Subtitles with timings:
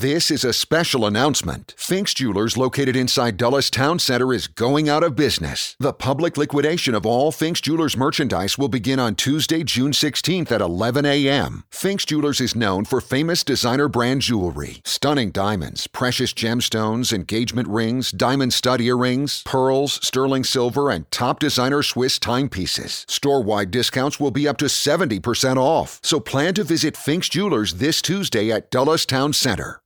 [0.00, 1.74] This is a special announcement.
[1.76, 5.76] Fink's Jewelers, located inside Dulles Town Center, is going out of business.
[5.78, 10.62] The public liquidation of all Fink's Jewelers merchandise will begin on Tuesday, June 16th at
[10.62, 11.64] 11 a.m.
[11.68, 18.10] Fink's Jewelers is known for famous designer brand jewelry, stunning diamonds, precious gemstones, engagement rings,
[18.10, 23.04] diamond stud earrings, pearls, sterling silver, and top designer Swiss timepieces.
[23.06, 26.00] Store wide discounts will be up to 70% off.
[26.02, 29.82] So plan to visit Fink's Jewelers this Tuesday at Dulles Town Center.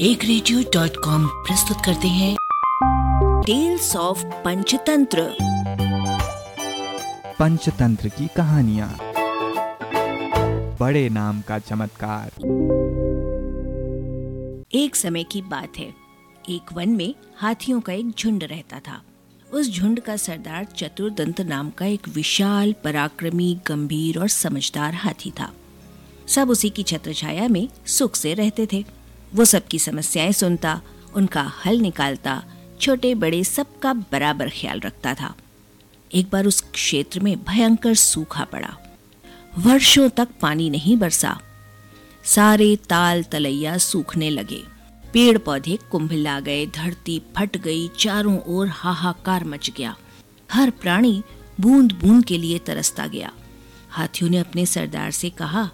[0.00, 2.36] एक radio dot com प्रस्तुत करते हैं
[3.46, 5.36] tales of Panchatantra.
[7.38, 8.98] Panchatantra की कहानियाँ।
[10.80, 12.30] बड़े नाम का चमत्कार।
[14.72, 15.94] एक समय की बात है।
[16.50, 19.02] एक वन में हाथियों का एक झुंड रहता था।
[19.52, 25.52] उस झुंड का सरदार चतुर्दंत नाम का एक विशाल पराक्रमी गंभीर और समझदार हाथी था।
[26.28, 28.84] सब उसी की छत्र छाया में सुख से रहते थे।
[29.34, 30.80] वो सबकी समस्याएँ सुनता,
[31.14, 32.44] उनका हल निकालता
[32.80, 35.34] छोटे बड़े सबका बराबर ख्याल रखता था।
[36.14, 38.78] एक बार उस क्षेत्र में भयंकर सूखा पड़ा।
[39.58, 41.40] वर्षों तक पानी नहीं बरसा।
[42.24, 44.62] सारे ताल तलैया सूखने लगे।
[45.12, 49.96] पेड़ पौधे कुंभला गए, धरती फट गई, चारों ओर हाहाकार मच गया।
[50.52, 51.22] हर प्राणी
[51.60, 53.32] बूंद बूंद के लिए तरसता गया।
[53.90, 55.70] हाथियों ने अपने सरदार से कहा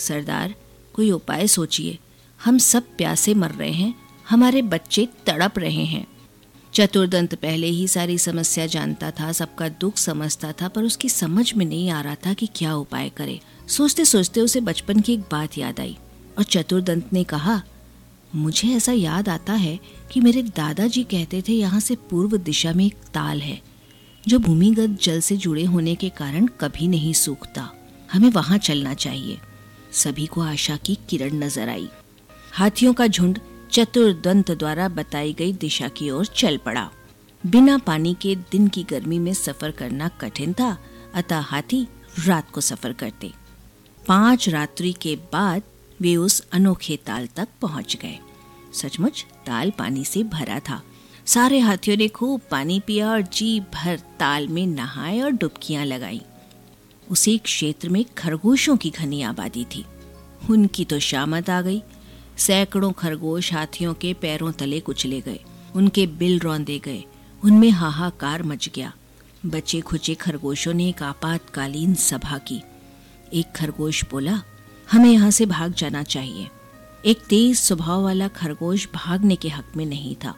[0.00, 0.54] सरदार,
[0.94, 1.98] कोई उपाय सोचिए।
[2.40, 3.94] हम सब प्यासे मर रहे हैं,
[4.28, 6.06] हमारे बच्चे तड़प रहे हैं।
[6.74, 11.64] चतुर्दंत पहले ही सारी समस्या जानता था, सबका दुख समझता था, पर उसकी समझ में
[11.66, 15.58] नहीं आ रहा था कि क्या उपाय करे। सोचते सोचते उसे बचपन की एक बात
[15.58, 15.96] याद आई,
[16.38, 17.62] और चतुर्दंत ने कहा,
[18.34, 19.78] मुझे ऐसा याद आता है
[20.12, 23.60] कि मेरे दादाजी कहते थे, यहाँ से पूर्व दिशा में एक ताल है,
[24.28, 27.70] जो भूमिगत जल से जुड़े होने के कारण कभी नहीं सूखता।
[28.12, 29.38] हमें वहाँ चलना चाहिए।
[29.92, 31.88] सभी को आशा की किरण नज़र आई।
[32.52, 33.38] हाथियों का झुंड
[33.72, 36.90] चतुर्दंत द्वारा बताई गई दिशा की ओर चल पड़ा।
[37.46, 40.76] बिना पानी के दिन की गर्मी में सफ़र करना कठिन था,
[41.14, 41.86] अतः हाथी
[42.26, 43.32] रात को सफ़र करते।
[44.08, 45.62] पाँच रात्रि के बाद
[46.00, 48.18] वे उस अनोखे ताल तक पहुँच गए।
[48.74, 50.82] सचमुच ताल पानी से भरा था।
[51.26, 56.20] सारे हाथियों ने खूब पानी पिया और जी भर ताल में नहाए और डुबकियाँ लगाई।
[57.10, 59.84] उसी क्षेत्र में खरगोशों की घनी आबादी थी।
[60.50, 61.82] उनकी तो शामत आ गई।
[62.38, 65.40] सैकड़ों खरगोश हाथियों के पैरों तले कुचले गए।
[65.74, 67.04] उनके बिल रौंदे गए।
[67.44, 68.92] उनमें हाहाकार मच गया।
[69.46, 72.62] बचे खुचे खरगोशों ने एक आपातकालीन सभा की।
[73.32, 74.42] एक खरगोश बोला,
[74.90, 76.48] हमें यहाँ से भाग जाना चाहिए।
[77.06, 80.34] एक तेज स्वभाव वाला खरगोश भागने के हक में नहीं था।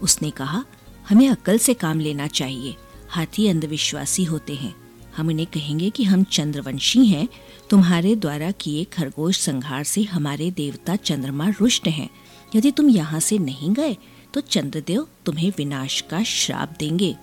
[0.00, 0.64] उसने कहा,
[1.08, 2.76] हमें अक्ल से काम लेना चाहिए।
[3.08, 4.83] हाथी अंधविश्वासी होते हैं।
[5.16, 7.28] हम उन्हें कहेंगे कि हम चंद्रवंशी हैं।
[7.70, 12.08] तुम्हारे द्वारा किए खरगोश संहार से हमारे देवता चंद्रमा रुष्ट हैं।
[12.56, 13.96] यदि तुम यहाँ से नहीं गए
[14.34, 17.14] तो चंद्रदेव तुम्हें विनाश का श्राप देंगे।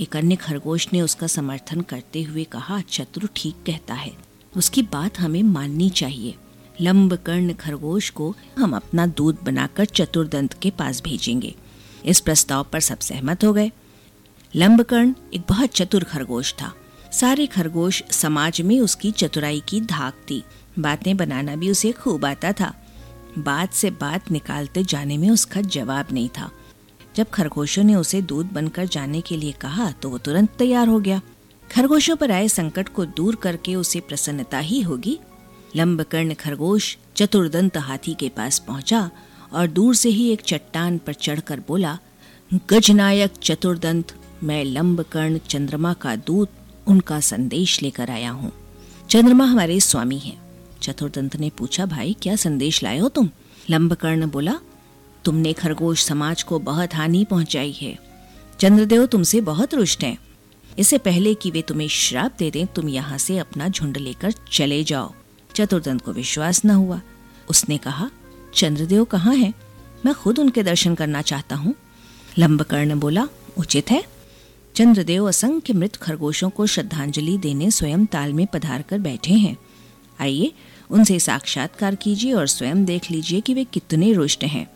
[0.00, 4.12] एक अन्य खरगोश ने उसका समर्थन करते हुए कहा चतुर ठीक कहता है।
[4.56, 6.34] उसकी बात हमें माननी चाहिए।
[6.80, 11.54] लंब कर्ण खरगोश को हम अपना दूध बनाकर चतुर्दंत के पास भेजेंगे।
[12.04, 13.70] इस प्रस्ताव पर सब सहमत हो गए।
[14.54, 16.72] लंबकर्ण एक बहुत चतुर खरगोश था।
[17.12, 20.42] सारे खरगोश समाज में उसकी चतुराई की धाक थी।
[20.78, 22.72] बातें बनाना भी उसे खूब आता था।
[23.38, 26.50] बात से बात निकालते जाने में उसका जवाब नहीं था।
[27.16, 31.00] जब खरगोशों ने उसे दूध बनकर जाने के लिए कहा तो वो तुरंत तैयार हो
[31.00, 31.20] गया।
[31.70, 35.18] खरगोशों पर आए संकट को दूर करके उसे प्रसन्नता ही होगी।
[35.76, 39.10] लंबकर्ण खरगोश चतुर्दंत हाथी के पास पहुँचा
[39.52, 41.98] और दूर से ही एक चट्टान पर चढ़कर बोला,
[42.70, 46.50] गजनायक चतुर्दंत, मैं लंबकर्ण चंद्रमा का दूत
[46.86, 48.52] उनका संदेश लेकर आया हूँ।
[49.10, 50.40] चंद्रमा हमारे स्वामी हैं।
[50.82, 53.30] चतुर्दंत ने पूछा, भाई, क्या संदेश लाए हो तुम?
[53.70, 54.54] लंबकर्ण बोला,
[55.24, 57.98] तुमने खरगोश समाज को बहुत हानि पहुंचाई है।
[58.60, 60.18] चंद्रदेव तुमसे बहुत रुष्ट हैं।
[60.78, 64.84] इससे पहले कि वे तुम्हें श्राप दे दें, तुम यहाँ से अपना झुंड लेकर चले
[64.84, 65.14] जाओ
[65.54, 67.00] चतुर्दंत को विश्वास न हुआ।
[67.50, 68.10] उसने कहा,
[68.54, 69.54] चंद्रदेव कहाँ हैं?
[70.06, 71.74] मैं खुद उनके दर्शन करना चाहता हूँ
[72.38, 73.28] लंबकर्ण बोला,
[73.58, 74.04] उचित है।
[74.74, 79.56] चंद्रदेव असंख्य मृत खरगोशों को श्रद्धांजलि देने स्वयं ताल में पधार कर बैठे हैं।
[80.20, 80.52] आइए,
[80.90, 84.70] उनसे साक्षात्कार कीजिए और स्वयं देख लीजिए कि वे कितने रुष्ट हैं।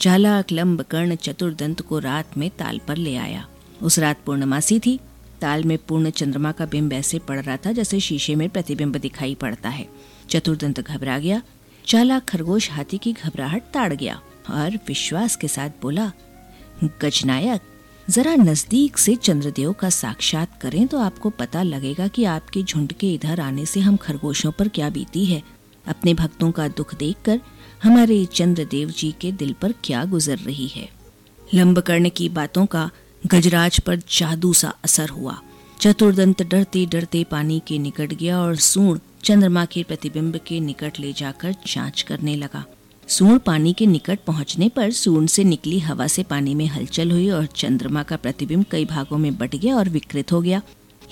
[0.00, 3.48] चालाक, लंब, कर्ण, चतुर्दंत को रात में ताल पर ले आया।
[3.82, 5.00] उस रात पूर्णमासी थी।
[5.40, 9.34] ताल में पूर्ण चंद्रमा का बिंब ऐसे पड़ रहा था जैसे शीशे में प्रतिबिंब दिखाई
[9.34, 9.88] पड़ता है।
[10.30, 11.42] चतुर्दंत घबरा गया।
[11.86, 14.20] चालाक खरगोश हाथी की घबराहट ताड़ गया
[14.50, 16.12] और विश्वास के साथ बोला,
[17.02, 17.60] गजनायक
[18.10, 23.12] जरा नज़दीक से चंद्रदेव का साक्षात करें तो आपको पता लगेगा कि आपके झुंड के
[23.14, 25.42] इधर आने से हम खरगोशों पर क्या बीती है।
[25.86, 27.40] अपने भक्तों का दुख देखकर
[27.82, 30.88] हमारे चंद्रदेव जी के दिल पर क्या गुजर रही है।
[31.54, 32.90] लंबकर्ण की बातों का
[33.26, 35.38] गजराज पर जादू सा असर हुआ।
[35.80, 41.12] चतुर्दंत डरते डरते पानी के निकट गया और सूण चंद्रमा के प्रतिबिंब के निकट ले
[41.12, 42.64] जाकर जाँच करने लगा।
[43.08, 47.28] सूण पानी के निकट पहुँचने पर सूर्ण से निकली हवा से पानी में हलचल हुई
[47.30, 50.62] और चंद्रमा का प्रतिबिंब कई भागों में बट गया और विकृत हो गया।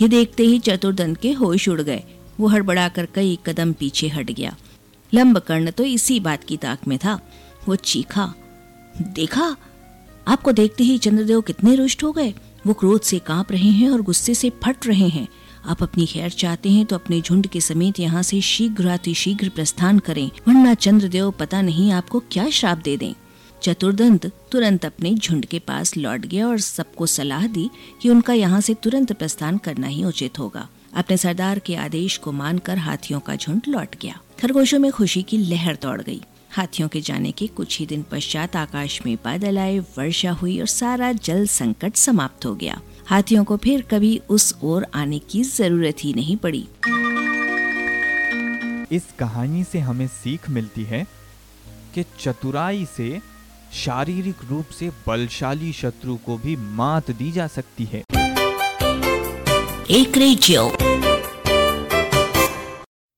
[0.03, 2.03] ये देखते ही चतुर्दंत के होश उड़ गए।
[2.41, 4.56] वो हड़बड़ाकर कई कदम पीछे हट गया।
[5.15, 7.21] लंबकर्ण तो इसी बात की ताक में था।
[7.69, 8.35] वो चीखा,
[9.00, 9.56] देखा?
[10.29, 12.35] आपको देखते ही चंद्रदेव कितने रुष्ट हो गए।
[12.67, 15.29] वो क्रोध से काँप रहे हैं और गुस्से से फट रहे हैं।
[15.67, 19.99] आप अपनी खैर चाहते हैं तो अपने झुंड के समेत यहाँ से शीघ्र शीघ्र प्रस्थान
[19.99, 23.14] करें। वरना चंद्रदेव पता नहीं आपको क्या श्राप दे दें।
[23.62, 27.70] चतुर्दंत तुरंत अपने झुंड के पास लौट गया और सबको सलाह दी
[28.03, 32.32] कि उनका यहाँ से तुरंत प्रस्थान करना ही उचित होगा। अपने सरदार के आदेश को
[32.32, 36.20] मानकर हाथियों का झुंड लौट गया। खरगोशों में खुशी की लहर दौड़ गई।
[36.53, 40.67] हाथियों के जाने के कुछ ही दिन पश्चात आकाश में बादल आए वर्षा हुई और
[40.67, 46.05] सारा जल संकट समाप्त हो गया। हाथियों को फिर कभी उस ओर आने की ज़रूरत
[46.05, 46.67] ही नहीं पड़ी।
[48.93, 51.07] इस कहानी से हमें सीख मिलती है
[51.95, 53.21] कि चतुराई से
[53.75, 58.05] शारीरिक रूप से बलशाली शत्रु को भी मात दी जा सकती है।
[59.91, 60.71] एक radio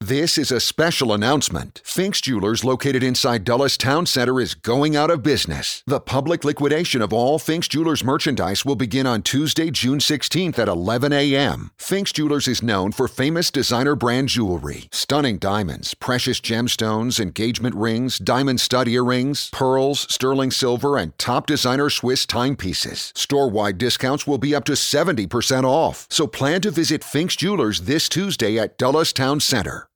[0.06, 1.80] This is a special announcement.
[1.82, 5.82] Fink's Jewelers, located inside Dulles Town Center, is going out of business.
[5.86, 10.68] The public liquidation of all Fink's Jewelers merchandise will begin on Tuesday, June 16th at
[10.68, 11.70] 11 a.m.
[11.78, 18.18] Fink's Jewelers is known for famous designer brand jewelry, stunning diamonds, precious gemstones, engagement rings,
[18.18, 23.10] diamond stud earrings, pearls, sterling silver, and top designer Swiss timepieces.
[23.16, 26.06] Store wide discounts will be up to 70% off.
[26.10, 29.88] So plan to visit Fink's Jewelers this Tuesday at Dulles Town Center.